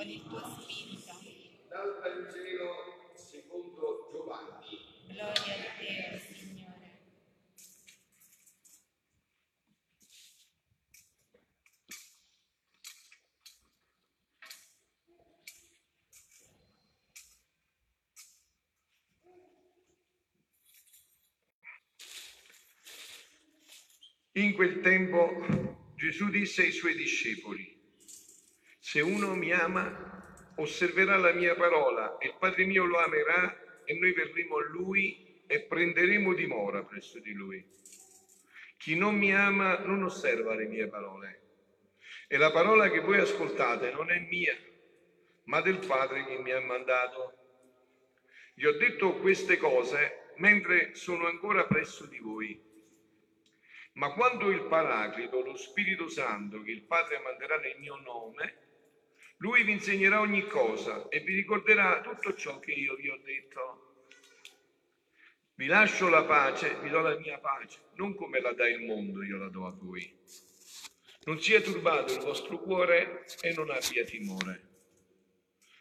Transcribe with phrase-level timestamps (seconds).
[0.00, 1.12] con il tuo spirito.
[1.68, 4.78] Dal Vangelo secondo Giovanni.
[5.08, 6.98] Gloria a te, Signore.
[24.32, 27.79] In quel tempo Gesù disse ai suoi discepoli,
[28.90, 33.94] se uno mi ama, osserverà la mia parola e il Padre mio lo amerà e
[33.94, 37.64] noi verremo a lui e prenderemo dimora presso di lui.
[38.76, 41.40] Chi non mi ama non osserva le mie parole.
[42.26, 44.58] E la parola che voi ascoltate non è mia,
[45.44, 47.34] ma del Padre che mi ha mandato.
[48.54, 52.60] Vi ho detto queste cose mentre sono ancora presso di voi.
[53.92, 58.68] Ma quando il Paraclito, lo Spirito Santo, che il Padre manderà nel mio nome,
[59.40, 64.04] lui vi insegnerà ogni cosa e vi ricorderà tutto ciò che io vi ho detto.
[65.54, 69.22] Vi lascio la pace, vi do la mia pace, non come la dà il mondo,
[69.22, 70.14] io la do a voi.
[71.24, 74.68] Non sia turbato il vostro cuore e non abbia timore.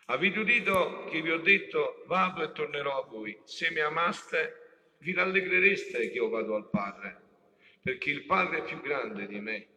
[0.05, 3.37] Avete udito che vi ho detto vado e tornerò a voi.
[3.43, 7.21] Se mi amaste, vi rallegrereste che io vado al Padre,
[7.81, 9.67] perché il Padre è più grande di me.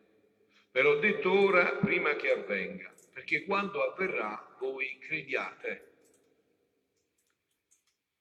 [0.70, 5.90] Ve l'ho detto ora prima che avvenga, perché quando avverrà voi crediate.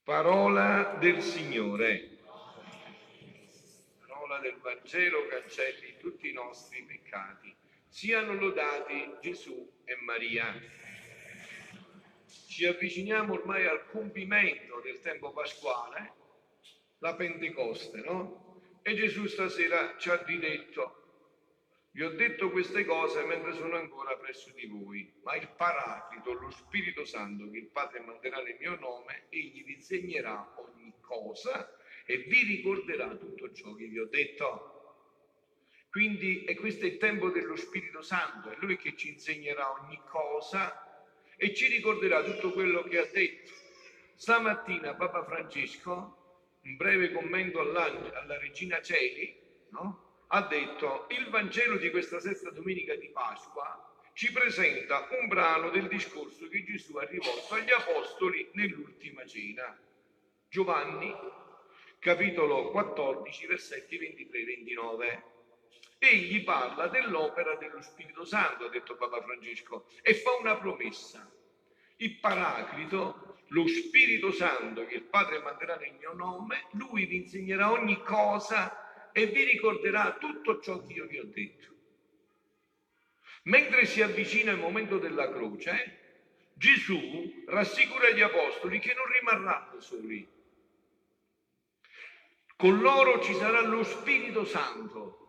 [0.04, 2.18] Parola del Signore.
[4.06, 7.56] Parola del Vangelo cancelli tutti i nostri peccati.
[7.88, 10.54] Siano lodati Gesù e Maria.
[12.48, 16.14] Ci avviciniamo ormai al compimento del tempo pasquale,
[17.00, 18.80] la Pentecoste, no?
[18.82, 21.01] E Gesù stasera ci ha ridetto,
[21.94, 26.50] vi ho detto queste cose mentre sono ancora presso di voi, ma il Paraclito, lo
[26.50, 31.76] Spirito Santo che il Padre manderà nel mio nome, egli vi insegnerà ogni cosa
[32.06, 34.68] e vi ricorderà tutto ciò che vi ho detto.
[35.90, 41.06] Quindi è questo il tempo dello Spirito Santo, è Lui che ci insegnerà ogni cosa
[41.36, 43.52] e ci ricorderà tutto quello che ha detto.
[44.16, 49.36] Stamattina Papa Francesco, in breve commento alla Regina Celi,
[49.72, 50.11] no?
[50.34, 55.88] Ha detto il Vangelo di questa sesta domenica di Pasqua ci presenta un brano del
[55.88, 59.78] discorso che Gesù ha rivolto agli apostoli nell'ultima cena.
[60.48, 61.14] Giovanni,
[62.00, 65.22] capitolo 14, versetti 23-29.
[65.98, 71.30] Egli parla dell'opera dello Spirito Santo, ha detto Papa Francesco, e fa una promessa.
[71.98, 77.72] Il Paraclito, lo Spirito Santo che il Padre manderà nel mio nome, lui vi insegnerà
[77.72, 78.82] ogni cosa
[79.14, 81.70] e vi ricorderà tutto ciò che io vi ho detto.
[83.44, 86.00] Mentre si avvicina il momento della croce,
[86.54, 90.28] Gesù rassicura gli apostoli che non rimarranno soli.
[92.56, 95.22] Con loro ci sarà lo Spirito Santo,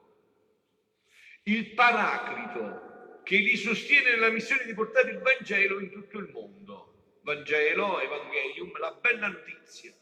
[1.45, 7.19] il Paraclito, che li sostiene nella missione di portare il Vangelo in tutto il mondo.
[7.23, 9.95] Vangelo, Evangelium, la bella notizia,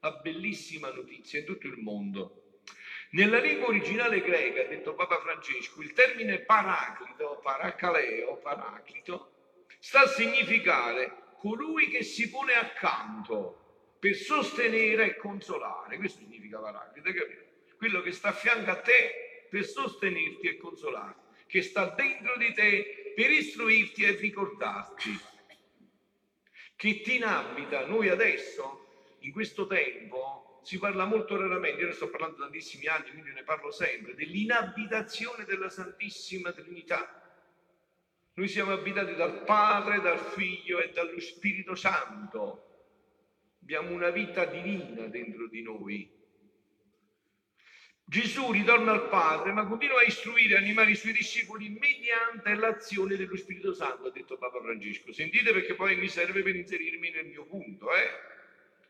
[0.00, 2.45] la bellissima notizia in tutto il mondo.
[3.10, 9.32] Nella lingua originale greca, detto Papa Francesco, il termine paraclito, paracaleo, paraclito,
[9.78, 15.96] sta a significare colui che si pone accanto per sostenere e consolare.
[15.96, 17.44] Questo significa paraclito, capito?
[17.76, 22.52] Quello che sta a fianco a te per sostenerti e consolarti, che sta dentro di
[22.52, 25.18] te per istruirti e ricordarti,
[26.74, 27.86] che ti inabita.
[27.86, 33.10] Noi adesso, in questo tempo, si parla molto raramente, io ne sto parlando tantissimi anni,
[33.10, 37.22] quindi ne parlo sempre, dell'inabitazione della Santissima Trinità.
[38.34, 42.88] Noi siamo abitati dal Padre, dal Figlio e dallo Spirito Santo.
[43.62, 46.10] Abbiamo una vita divina dentro di noi.
[48.04, 53.14] Gesù ritorna al Padre, ma continua a istruire e animare i suoi discepoli mediante l'azione
[53.14, 55.12] dello Spirito Santo, ha detto Papa Francesco.
[55.12, 58.34] Sentite perché poi mi serve per inserirmi nel mio punto, eh?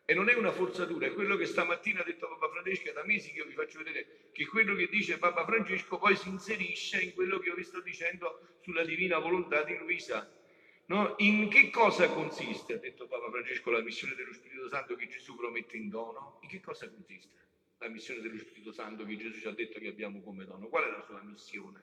[0.09, 3.33] E non è una forzatura, è quello che stamattina ha detto Papa Francesco, da mesi
[3.33, 7.13] che io vi faccio vedere, che quello che dice Papa Francesco poi si inserisce in
[7.13, 10.33] quello che io vi sto dicendo sulla divina volontà di Luisa.
[10.87, 11.17] No?
[11.19, 15.35] In che cosa consiste, ha detto Papa Francesco, la missione dello Spirito Santo che Gesù
[15.35, 16.39] promette in dono?
[16.43, 17.35] In che cosa consiste
[17.79, 20.69] la missione dello Spirito Santo che Gesù ci ha detto che abbiamo come dono?
[20.69, 21.81] Qual è la sua missione?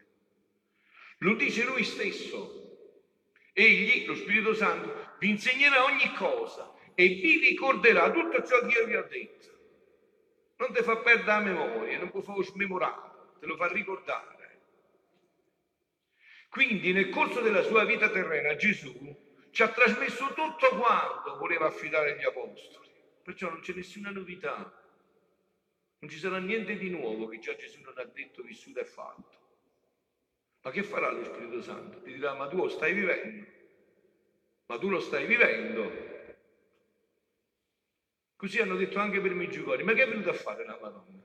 [1.18, 3.02] Lo dice lui stesso.
[3.52, 8.86] Egli, lo Spirito Santo, vi insegnerà ogni cosa e vi ricorderà tutto ciò che io
[8.86, 9.52] vi ho detto.
[10.58, 14.32] Non ti fa perdere la memoria, non può fare smemorare, te lo fa ricordare.
[16.50, 18.92] Quindi nel corso della sua vita terrena Gesù
[19.50, 22.92] ci ha trasmesso tutto quanto voleva affidare agli apostoli.
[23.24, 24.72] Perciò non c'è nessuna novità.
[26.00, 29.42] Non ci sarà niente di nuovo che già Gesù non ha detto, vissuto e fatto.
[30.62, 32.02] Ma che farà lo Spirito Santo?
[32.02, 33.48] Ti dirà, ma tu lo stai vivendo.
[34.68, 36.13] Ma tu lo stai vivendo.
[38.44, 39.84] Così hanno detto anche per Meggiugori.
[39.84, 41.18] Ma che è venuto a fare la Madonna?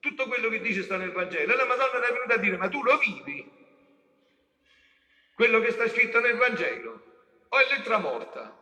[0.00, 1.52] Tutto quello che dice sta nel Vangelo.
[1.52, 3.46] E la Madonna è venuta a dire, ma tu lo vivi?
[5.34, 7.44] Quello che sta scritto nel Vangelo?
[7.50, 8.58] O è lettera morta?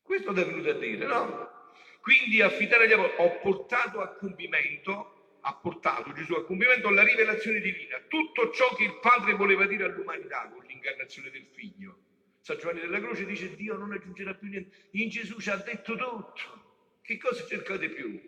[0.00, 1.70] Questo è venuto a dire, no?
[2.00, 7.60] Quindi affidare agli apostoli, ho portato a compimento, ha portato Gesù a compimento la rivelazione
[7.60, 12.05] divina, tutto ciò che il Padre voleva dire all'umanità con l'incarnazione del Figlio.
[12.46, 15.96] San Giovanni della Croce dice Dio non aggiungerà più niente, in Gesù ci ha detto
[15.96, 18.22] tutto, che cosa cercate più?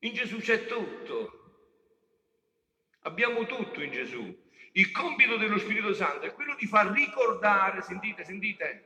[0.00, 1.86] In Gesù c'è tutto,
[3.04, 4.46] abbiamo tutto in Gesù.
[4.72, 8.84] Il compito dello Spirito Santo è quello di far ricordare, sentite, sentite,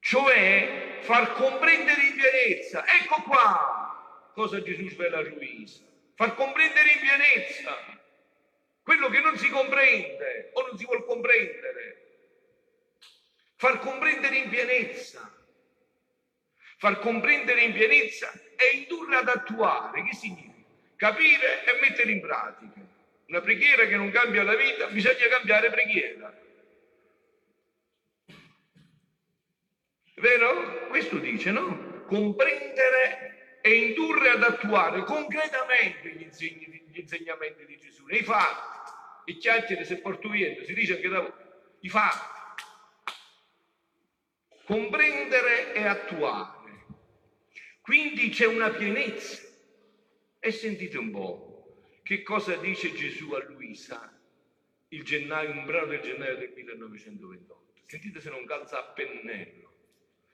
[0.00, 2.84] cioè far comprendere in pienezza.
[2.86, 5.82] Ecco qua cosa Gesù svela a Luisa,
[6.14, 7.74] far comprendere in pienezza
[8.82, 12.00] quello che non si comprende o non si vuol comprendere,
[13.60, 15.30] far comprendere in pienezza.
[16.78, 20.02] Far comprendere in pienezza e indurre ad attuare.
[20.02, 20.66] Che significa?
[20.96, 22.80] Capire e mettere in pratica.
[23.26, 26.34] Una preghiera che non cambia la vita, bisogna cambiare preghiera.
[30.14, 30.88] Vero?
[30.88, 32.04] Questo dice, no?
[32.06, 39.30] Comprendere e indurre ad attuare concretamente gli, insegni, gli insegnamenti di Gesù, nei fatti.
[39.30, 41.32] E chiacchiere se porto vento, si dice anche da voi,
[41.80, 42.38] i fatti.
[44.70, 46.86] Comprendere e attuare.
[47.80, 49.42] Quindi c'è una pienezza.
[50.38, 54.16] E sentite un po' che cosa dice Gesù a Luisa
[54.92, 57.82] il gennaio, un brano del gennaio del 1928.
[57.86, 59.70] Sentite se non calza a pennello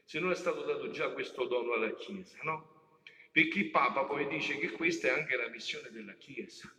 [0.04, 2.98] se non è stato dato già questo dono alla Chiesa, no?
[3.32, 6.72] Perché il Papa poi dice che questa è anche la missione della Chiesa.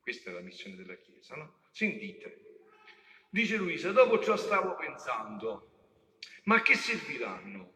[0.00, 1.62] Questa è la missione della Chiesa, no?
[1.72, 2.44] Sentite.
[3.28, 5.67] Dice Luisa, dopo ciò stavo pensando,
[6.44, 7.74] ma a che serviranno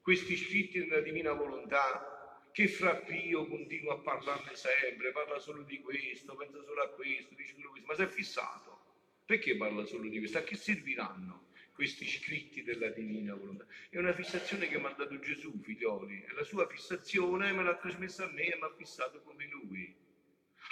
[0.00, 5.80] questi scritti della divina volontà che fra Pio continua a parlarne sempre, parla solo di
[5.80, 8.82] questo, pensa solo a questo, dice solo questo, ma si è fissato.
[9.24, 10.38] Perché parla solo di questo?
[10.38, 11.44] A che serviranno?
[11.74, 13.66] questi scritti della divina volontà.
[13.90, 17.76] È una fissazione che mi ha dato Gesù, figlioli, e la sua fissazione me l'ha
[17.76, 19.92] trasmessa a me e mi ha fissato come lui.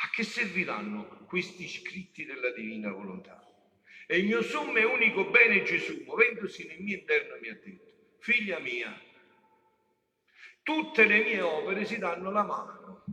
[0.05, 3.52] A che serviranno questi scritti della divina volontà?
[4.07, 7.93] E il mio sommo e unico bene Gesù, muovendosi nel mio interno, mi ha detto,
[8.19, 9.01] figlia mia,
[10.63, 13.05] tutte le mie opere si danno la mano.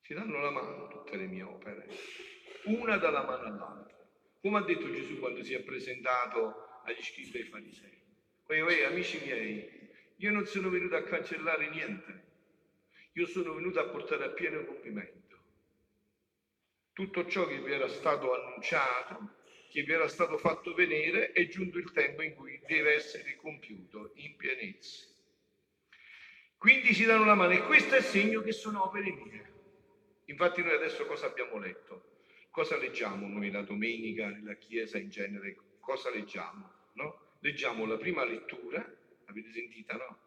[0.00, 1.88] Si danno la mano tutte le mie opere,
[2.64, 3.96] una dalla mano all'altra.
[4.40, 8.00] Come ha detto Gesù quando si è presentato agli scritti e ai farisei.
[8.44, 9.68] Poi, amici miei,
[10.16, 12.30] io non sono venuto a cancellare niente,
[13.12, 15.21] io sono venuto a portare a pieno compimento
[16.92, 19.36] tutto ciò che vi era stato annunciato,
[19.70, 24.12] che vi era stato fatto venire, è giunto il tempo in cui deve essere compiuto
[24.16, 25.06] in pienezza.
[26.58, 29.52] Quindi ci danno la mano e questo è il segno che sono opere mie.
[30.26, 32.20] Infatti noi adesso cosa abbiamo letto?
[32.50, 35.56] Cosa leggiamo noi la domenica nella Chiesa in genere?
[35.80, 36.70] Cosa leggiamo?
[36.92, 37.36] No?
[37.40, 38.86] Leggiamo la prima lettura,
[39.24, 40.18] avete sentita, no?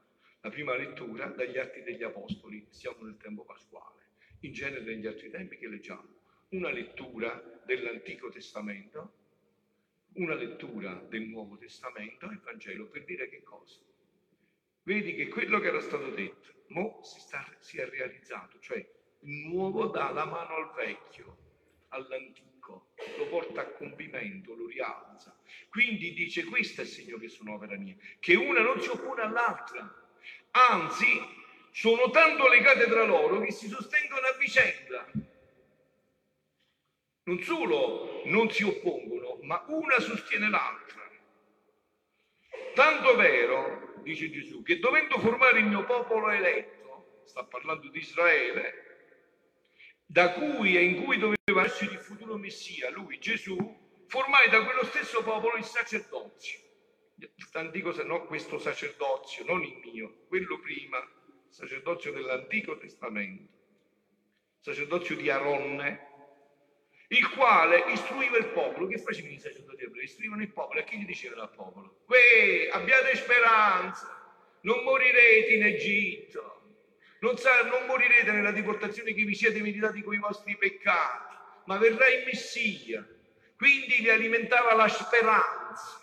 [0.42, 4.02] La prima lettura dagli Atti degli Apostoli, siamo nel tempo pasquale.
[4.42, 6.25] In genere negli altri tempi che leggiamo?
[6.50, 9.14] Una lettura dell'Antico Testamento,
[10.14, 13.80] una lettura del Nuovo Testamento, il Vangelo, per dire che cosa?
[14.84, 19.48] Vedi che quello che era stato detto, mo si, sta, si è realizzato, cioè il
[19.48, 21.38] nuovo dà la mano al vecchio,
[21.90, 25.36] all'antico, lo porta a compimento, lo rialza.
[25.70, 29.22] Quindi dice questo è il segno che sono opera mia, che una non si oppone
[29.22, 29.92] all'altra,
[30.52, 31.20] anzi
[31.72, 35.25] sono tanto legate tra loro che si sostengono a vicenda.
[37.26, 41.02] Non solo non si oppongono, ma una sostiene l'altra.
[42.76, 48.84] Tanto vero, dice Gesù, che dovendo formare il mio popolo eletto, sta parlando di Israele,
[50.06, 53.58] da cui e in cui doveva essere il futuro Messia, lui Gesù,
[54.08, 56.60] formai da quello stesso popolo il sacerdozio.
[57.54, 61.00] L'antico, no, questo sacerdozio, non il mio, quello prima,
[61.50, 63.52] sacerdozio dell'Antico Testamento,
[64.60, 66.14] sacerdozio di Aronne,
[67.18, 68.88] il quale istruiva il popolo.
[68.88, 70.06] Che facevano i sacerdoti ebrei?
[70.06, 70.80] Istruivano il popolo.
[70.80, 72.04] E chi gli diceva al popolo?
[72.08, 76.56] Uè, abbiate speranza, non morirete in Egitto
[77.26, 81.78] non, sa, non morirete nella deportazione che vi siete meritati con i vostri peccati, ma
[81.78, 83.06] verrà il Messia,
[83.58, 86.02] quindi li alimentava la speranza.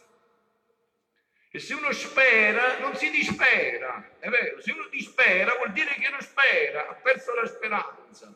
[1.55, 6.09] E se uno spera, non si dispera, è vero, se uno dispera vuol dire che
[6.09, 8.35] non spera, ha perso la speranza.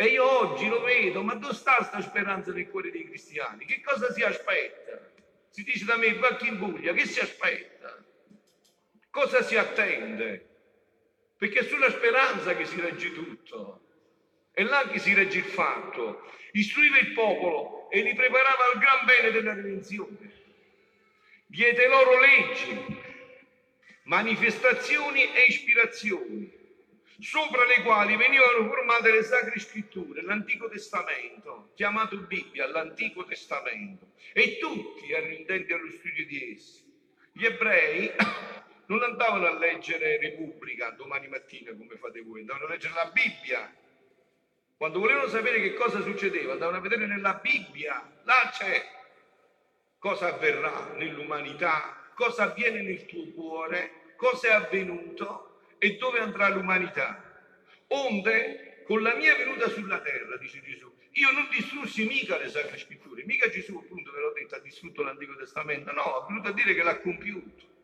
[0.00, 3.64] E io oggi lo vedo, ma dove sta questa speranza nel cuore dei cristiani?
[3.64, 5.10] Che cosa si aspetta?
[5.48, 8.00] Si dice da me, va in Puglia, che si aspetta?
[9.10, 10.46] Cosa si attende?
[11.36, 13.80] Perché è sulla speranza che si regge tutto.
[14.52, 16.30] È là che si regge il fatto.
[16.52, 20.32] Istruiva il popolo e li preparava al gran bene della redenzione.
[21.46, 23.00] Diede loro leggi,
[24.04, 26.47] manifestazioni e ispirazioni,
[27.20, 34.58] sopra le quali venivano formate le sacre scritture, l'Antico Testamento, chiamato Bibbia, l'Antico Testamento, e
[34.58, 36.84] tutti erano intenti allo studio di essi.
[37.32, 38.10] Gli ebrei
[38.86, 43.74] non andavano a leggere Repubblica domani mattina come fate voi, andavano a leggere la Bibbia.
[44.76, 48.96] Quando volevano sapere che cosa succedeva, andavano a vedere nella Bibbia, là c'è
[49.98, 55.47] cosa avverrà nell'umanità, cosa avviene nel tuo cuore, cosa è avvenuto
[55.78, 57.24] e dove andrà l'umanità.
[57.88, 62.78] Onde, con la mia venuta sulla terra, dice Gesù, io non distrussi mica le sacre
[62.78, 66.52] scritture, mica Gesù, appunto, ve l'ho detto, ha distrutto l'Antico Testamento, no, ha venuto a
[66.52, 67.76] dire che l'ha compiuto.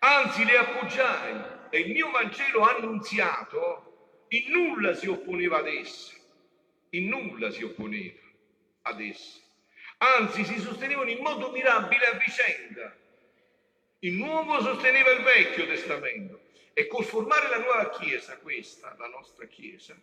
[0.00, 6.16] Anzi, le appoggiai e il mio Vangelo annunziato in nulla si opponeva ad esse,
[6.90, 8.20] in nulla si opponeva
[8.82, 9.42] ad esse
[10.02, 12.96] anzi si sostenevano in modo mirabile a vicenda.
[14.00, 16.41] Il nuovo sosteneva il vecchio testamento
[16.74, 19.94] e col formare la nuova chiesa, questa, la nostra chiesa,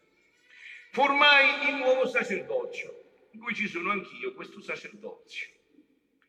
[0.91, 5.47] formai il nuovo sacerdozio, in cui ci sono anch'io, questo sacerdozio,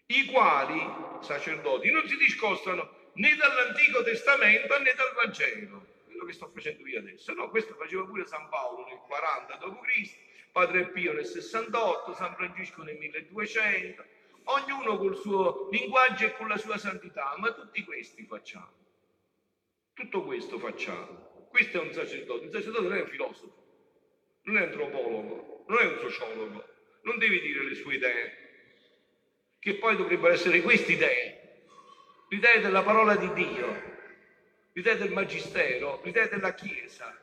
[0.07, 0.81] i quali
[1.21, 6.99] sacerdoti non si discostano né dall'Antico Testamento né dal Vangelo, quello che sto facendo io
[6.99, 12.35] adesso, no, questo faceva pure San Paolo nel 40 d.C., Padre Pio nel 68, San
[12.35, 14.05] Francesco nel 1200,
[14.45, 18.80] ognuno col suo linguaggio e con la sua santità, ma tutti questi facciamo.
[20.01, 21.47] Tutto questo facciamo.
[21.51, 23.55] Questo è un sacerdote, un sacerdote non è un filosofo,
[24.45, 26.65] non è un antropologo, non è un sociologo,
[27.03, 28.33] non deve dire le sue idee,
[29.59, 31.65] che poi dovrebbero essere queste idee,
[32.31, 33.83] l'idea della parola di Dio,
[34.73, 37.15] l'idea del magistero, l'idea della Chiesa.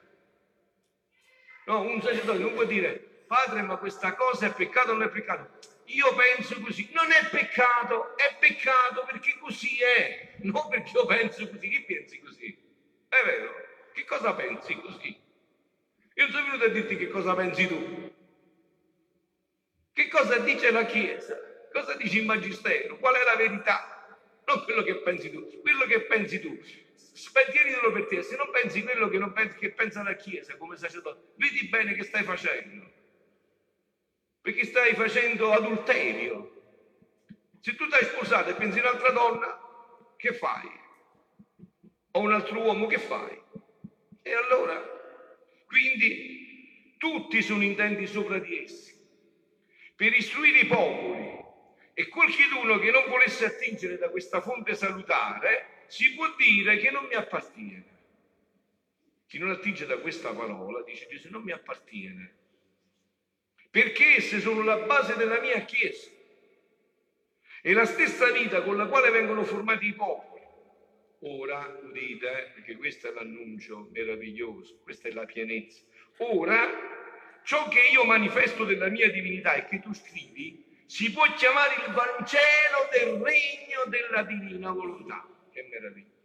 [1.65, 5.09] No, un sacerdote non può dire padre, ma questa cosa è peccato o non è
[5.09, 5.49] peccato?
[5.85, 11.49] Io penso così, non è peccato, è peccato perché così è, non perché io penso
[11.49, 12.65] così, chi pensi così?
[13.07, 13.53] È vero,
[13.93, 15.25] che cosa pensi così?
[16.15, 18.09] Io sono venuto a dirti che cosa pensi tu.
[19.93, 21.35] Che cosa dice la Chiesa?
[21.71, 22.97] Cosa dice il Magistero?
[22.97, 24.05] Qual è la verità?
[24.45, 26.57] Non quello che pensi tu, quello che pensi tu.
[26.93, 31.31] Spentienitelo per te, se non pensi quello che, pensi, che pensa la Chiesa come sacerdote,
[31.35, 32.93] vedi bene che stai facendo
[34.47, 36.53] perché stai facendo adulterio.
[37.59, 39.59] Se tu stai sposato e pensi un'altra donna,
[40.15, 40.86] che fai?
[42.17, 43.39] O un altro uomo, che fai?
[44.23, 44.81] E allora,
[45.67, 48.99] quindi, tutti sono intenti sopra di essi,
[49.95, 51.35] per istruire i popoli.
[51.93, 57.05] E qualcuno che non volesse attingere da questa fonte salutare, si può dire che non
[57.05, 57.95] mi appartiene.
[59.27, 62.33] Chi non attinge da questa parola, dice Gesù, non mi appartiene
[63.69, 66.09] perché esse sono la base della mia Chiesa.
[67.61, 70.36] È la stessa vita con la quale vengono formati i popoli.
[71.21, 75.83] Ora, udite, perché questo è l'annuncio meraviglioso, questa è la pienezza.
[76.17, 76.69] Ora,
[77.43, 81.93] ciò che io manifesto della mia divinità e che tu scrivi, si può chiamare il
[81.93, 85.27] Vangelo del regno della divina volontà.
[85.51, 86.15] Che meraviglia.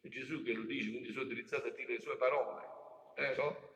[0.00, 2.62] È Gesù che lo dice, quindi sono utilizzato a dire le sue parole.
[3.16, 3.74] Eh, so?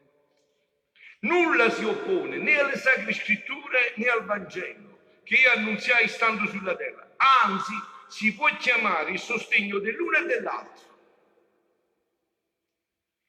[1.20, 4.92] Nulla si oppone né alle sacre scritture né al Vangelo
[5.24, 7.08] che io annunziai stando sulla terra.
[7.16, 7.72] Anzi,
[8.12, 10.90] si può chiamare il sostegno dell'uno e dell'altro.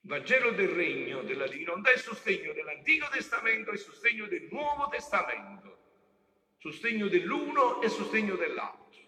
[0.01, 5.77] Il Vangelo del Regno della Divinità è sostegno dell'Antico Testamento e sostegno del Nuovo Testamento.
[6.57, 9.01] Sostegno dell'uno e sostegno dell'altro.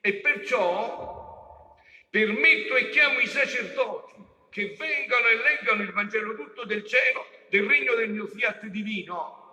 [0.00, 1.76] E perciò
[2.08, 4.14] permetto e chiamo i sacerdoti
[4.48, 9.43] che vengano e leggano il Vangelo tutto del cielo del regno del mio fiat divino,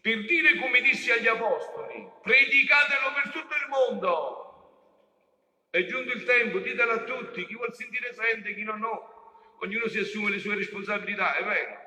[0.00, 4.48] per dire come dissi agli apostoli, predicatelo per tutto il mondo.
[5.70, 9.56] È giunto il tempo, ditelo a tutti, chi vuol sentire sente, chi non no.
[9.60, 11.78] Ognuno si assume le sue responsabilità, è vero.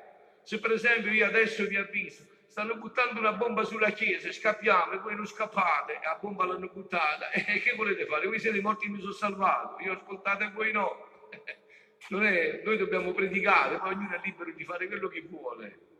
[0.42, 4.98] Se per esempio io adesso vi avviso, stanno buttando una bomba sulla chiesa, scappiamo e
[4.98, 8.26] voi non scappate, la bomba l'hanno buttata, e che volete fare?
[8.26, 11.28] Voi siete morti e mi sono salvato, io ascoltate e voi no.
[12.06, 15.93] È, noi dobbiamo predicare, ma ognuno è libero di fare quello che vuole.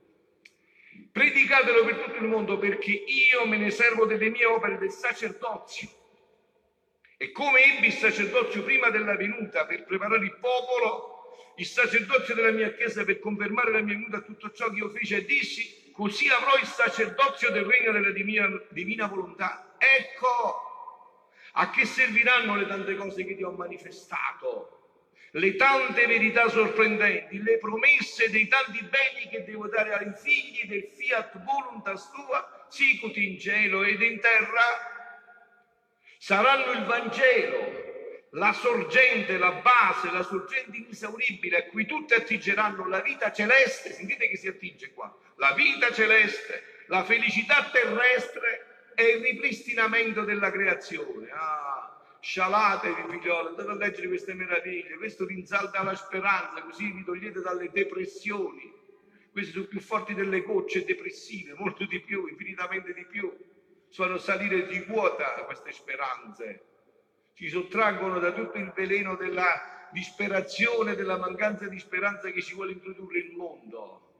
[1.13, 5.89] Predicatelo per tutto il mondo perché io me ne servo delle mie opere del sacerdozio.
[7.17, 12.51] E come ebbi il sacerdozio prima della venuta per preparare il popolo, il sacerdozio della
[12.51, 15.93] mia chiesa per confermare la mia venuta a tutto ciò che io feci e dissi,
[15.93, 19.77] così avrò il sacerdozio del regno della divina, divina volontà.
[19.79, 20.73] Ecco
[21.53, 24.84] a che serviranno le tante cose che ti ho manifestato
[25.37, 30.89] le tante verità sorprendenti, le promesse dei tanti beni che devo dare ai figli del
[30.95, 34.63] fiat voluntas tua, sicut in cielo ed in terra,
[36.19, 37.83] saranno il Vangelo,
[38.31, 44.29] la sorgente, la base, la sorgente inesauribile a cui tutti attingeranno la vita celeste, sentite
[44.29, 51.29] che si attinge qua, la vita celeste, la felicità terrestre e il ripristinamento della creazione.
[51.33, 51.94] Ah,
[52.25, 57.71] scialatevi figlioli, andate a leggere queste meraviglie, questo rinsalda la speranza, così vi togliete dalle
[57.71, 58.73] depressioni.
[59.31, 63.31] Questi sono più forti delle gocce depressive, molto di più, infinitamente di più.
[63.91, 66.65] Sono salire di quota queste speranze.
[67.35, 72.73] Ci sottraggono da tutto il veleno della disperazione, della mancanza di speranza che ci vuole
[72.73, 74.13] introdurre il mondo.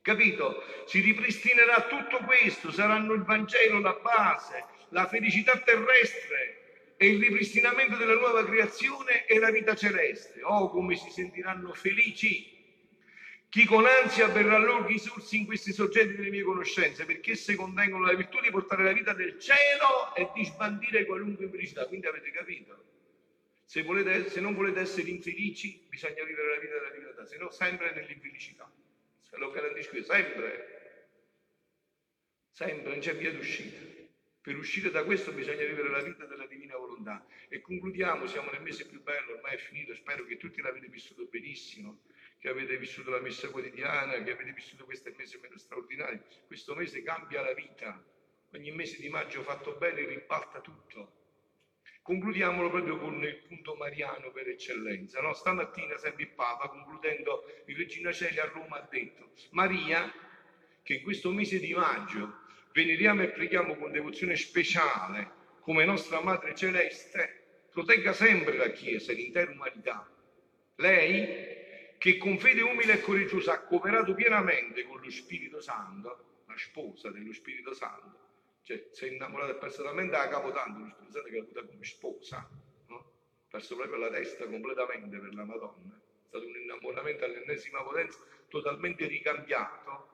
[0.00, 0.62] Capito?
[0.86, 6.63] Si ripristinerà tutto questo, saranno il Vangelo la base, la felicità terrestre,
[7.04, 10.42] e il ripristinamento della nuova creazione e la vita celeste.
[10.42, 12.52] Oh, come si sentiranno felici
[13.50, 18.04] chi con ansia verrà loro risorsi in questi soggetti delle mie conoscenze, perché esse contengono
[18.04, 21.86] la virtù di portare la vita del cielo e di sbandire qualunque infelicità.
[21.86, 22.84] Quindi avete capito?
[23.64, 27.50] Se, volete, se non volete essere infelici, bisogna vivere la vita della divinità, se no
[27.50, 28.68] sempre nell'infelicità.
[29.20, 31.08] Se lo garantisco io, sempre.
[32.50, 34.03] Sempre, non c'è via d'uscita.
[34.44, 37.24] Per uscire da questo bisogna vivere la vita della divina volontà.
[37.48, 41.24] E concludiamo, siamo nel mese più bello, ormai è finito, spero che tutti l'avete vissuto
[41.24, 42.02] benissimo,
[42.38, 46.26] che avete vissuto la messa quotidiana, che avete vissuto questo mese meno straordinario.
[46.46, 48.04] Questo mese cambia la vita.
[48.52, 51.22] Ogni mese di maggio fatto bene ribalta tutto.
[52.02, 55.22] Concludiamolo proprio con il punto mariano per eccellenza.
[55.22, 55.32] No?
[55.32, 60.12] Stamattina sempre il Papa, concludendo il Regina Celi a Roma, ha detto Maria,
[60.82, 62.42] che in questo mese di maggio
[62.74, 69.14] veneriamo e preghiamo con devozione speciale come nostra Madre Celeste, protegga sempre la Chiesa e
[69.14, 70.10] l'intera umanità.
[70.76, 76.56] Lei, che con fede umile e coraggiosa ha cooperato pienamente con lo Spirito Santo, la
[76.56, 78.18] sposa dello Spirito Santo,
[78.64, 82.50] cioè si è innamorata personalmente a capotanto lo Spirito Santo che l'ha avuta come sposa,
[82.88, 83.12] no?
[83.48, 89.06] perso proprio la testa completamente per la Madonna, è stato un innamoramento all'ennesima potenza totalmente
[89.06, 90.13] ricambiato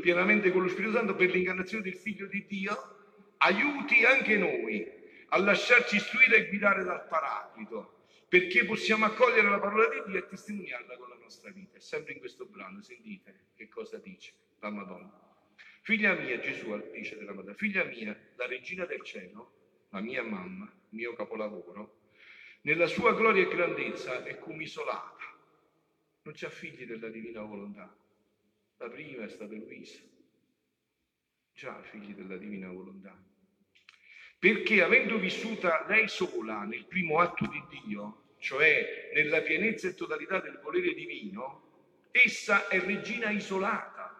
[0.00, 4.86] pienamente con lo Spirito Santo per l'incarnazione del Figlio di Dio, aiuti anche noi
[5.30, 10.26] a lasciarci istruire e guidare dal Paraclito, perché possiamo accogliere la parola di Dio e
[10.26, 11.76] testimoniarla con la nostra vita.
[11.76, 15.24] E sempre in questo brano sentite che cosa dice la Madonna.
[15.82, 19.52] Figlia mia, Gesù dice della Madonna, figlia mia, la regina del cielo,
[19.90, 22.00] la mia mamma, mio capolavoro,
[22.62, 25.22] nella sua gloria e grandezza è come isolata,
[26.22, 27.96] non c'ha figli della divina volontà
[28.78, 30.00] la prima è stata Luisa,
[31.52, 33.16] già figli della divina volontà.
[34.38, 40.40] Perché avendo vissuta lei sola nel primo atto di Dio, cioè nella pienezza e totalità
[40.40, 44.12] del volere divino, essa è regina isolata.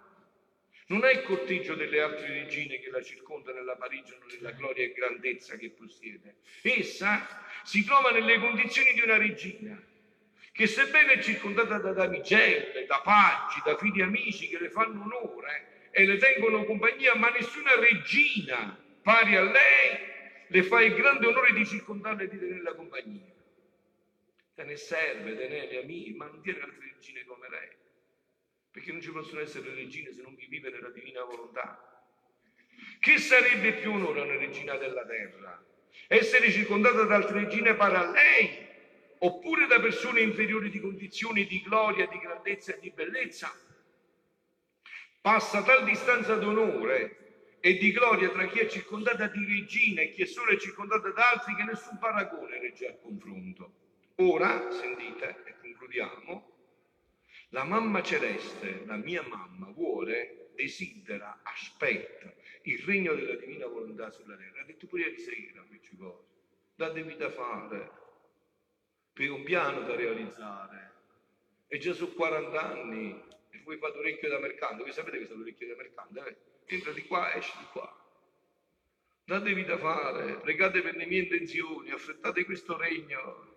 [0.89, 4.85] Non è il corteggio delle altre regine che la circondano e la pareggiano nella gloria
[4.85, 6.37] e grandezza che possiede.
[6.63, 9.81] Essa si trova nelle condizioni di una regina,
[10.57, 15.91] che sebbene è circondata da damigelle, da paggi, da figli amici che le fanno onore
[15.91, 19.99] e le tengono compagnia, ma nessuna regina pari a lei
[20.49, 23.35] le fa il grande onore di circondarla e di tenerla compagnia.
[24.55, 27.77] Te ne serve, tenere amici, ma non tiene altre regine come lei,
[28.71, 31.79] perché non ci possono essere regine se non chi vive nella divina volontà.
[32.99, 35.63] Che sarebbe più onore a una regina della terra?
[36.09, 38.75] Essere circondata da altre regine pari a lei
[39.19, 43.53] oppure da persone inferiori di condizioni di gloria, di grandezza e di bellezza.
[45.21, 47.25] Passa tal distanza d'onore
[47.61, 51.31] e di gloria tra chi è circondata di regina e chi è solo circondata da
[51.31, 53.75] altri che nessun paragone regge al confronto.
[54.17, 56.55] Ora, sentite, e concludiamo,
[57.51, 64.37] la mamma celeste, la mia mamma, vuole, desidera, aspetta il regno della divina volontà sulla
[64.37, 64.63] terra.
[64.63, 66.25] Ha detto pure ieri sera, queste cose.
[66.75, 67.91] Datevi da fare,
[69.17, 70.93] per un piano da realizzare.
[71.69, 75.39] E già su 40 anni e voi fate orecchio da mercante, voi sapete che sono
[75.39, 76.75] l'orecchio da mercante, eh?
[76.75, 77.91] entra di qua, esce di qua.
[79.25, 83.55] Datevi da fare, pregate per le mie intenzioni, affrettate questo regno,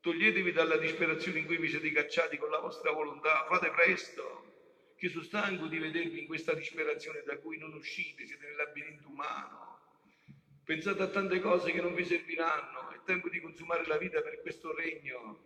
[0.00, 4.54] toglietevi dalla disperazione in cui vi siete cacciati con la vostra volontà, fate presto,
[4.96, 9.06] che sono stanco di vedervi in questa disperazione da cui non uscite, siete nel labirinto
[9.08, 9.78] umano.
[10.64, 14.74] Pensate a tante cose che non vi serviranno, tempo di consumare la vita per questo
[14.74, 15.40] regno.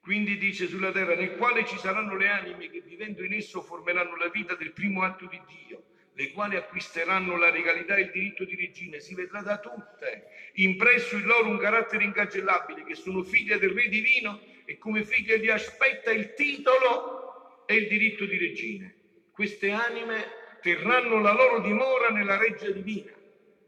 [0.00, 4.16] Quindi dice sulla terra nel quale ci saranno le anime che vivendo in esso formeranno
[4.16, 8.44] la vita del primo atto di Dio, le quali acquisteranno la regalità e il diritto
[8.44, 13.58] di regina, si vedrà da tutte, impresso in loro un carattere incancellabile, che sono figlie
[13.58, 18.94] del Re Divino e come figlie gli aspetta il titolo e il diritto di regine.
[19.30, 20.24] Queste anime
[20.62, 23.12] terranno la loro dimora nella reggia divina,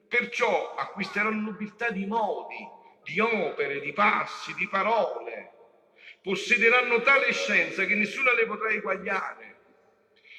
[0.07, 2.57] perciò acquisteranno nobiltà di modi,
[3.09, 5.53] di opere, di passi, di parole,
[6.23, 9.57] possederanno tale scienza che nessuna le potrà eguagliare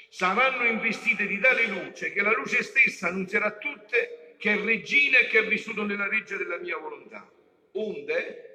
[0.10, 5.20] saranno investite di tale luce che la luce stessa annunzierà a tutte che è regina
[5.20, 7.30] e che ha vissuto nella reggia della mia volontà.
[7.74, 8.46] Onde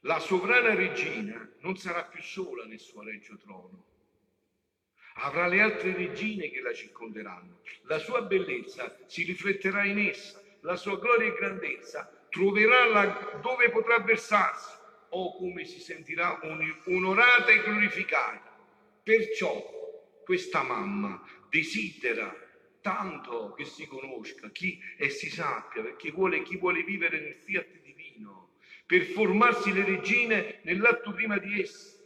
[0.00, 3.84] la sovrana regina non sarà più sola nel suo regio trono.
[5.16, 7.60] Avrà le altre regine che la circonderanno.
[7.82, 13.70] La sua bellezza si rifletterà in essa, la sua gloria e grandezza troverà la, dove
[13.70, 14.68] potrà versarsi
[15.10, 16.40] o come si sentirà
[16.86, 18.58] onorata e glorificata.
[19.00, 19.62] Perciò
[20.24, 22.34] questa mamma desidera
[22.80, 27.68] tanto che si conosca chi e si sappia, perché vuole, chi vuole vivere nel fiat
[27.80, 32.00] divino, per formarsi le regine nell'atto prima di esse,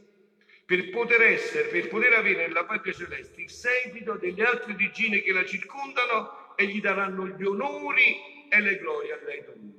[0.67, 5.33] per poter essere, per poter avere nella patria celeste il seguito delle altre regine che
[5.33, 9.78] la circondano e gli daranno gli onori e le glorie a lei dovute.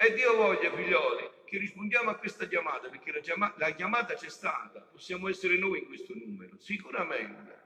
[0.00, 4.28] E Dio voglia, figlioli, che rispondiamo a questa chiamata, perché la, chiama, la chiamata c'è
[4.28, 7.56] stata, possiamo essere noi in questo numero, sicuramente.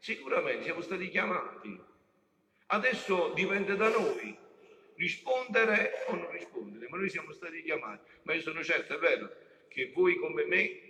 [0.00, 1.80] Sicuramente siamo stati chiamati.
[2.66, 4.36] Adesso dipende da noi
[4.96, 8.02] rispondere o non rispondere, ma noi siamo stati chiamati.
[8.22, 9.32] Ma io sono certo, è vero,
[9.68, 10.80] che voi come me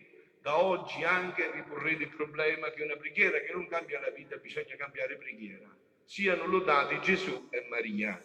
[0.40, 4.36] da oggi anche vi porrete il problema che una preghiera che non cambia la vita
[4.36, 5.68] bisogna cambiare preghiera.
[6.04, 8.18] Siano lodati Gesù e Maria.